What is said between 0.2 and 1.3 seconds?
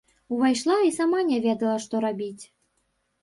Увайшла і сама